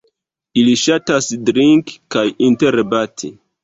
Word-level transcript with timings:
Ili 0.61 0.73
ŝatas 0.85 1.29
drinki 1.51 2.03
kaj 2.19 2.29
interbati. 2.53 3.37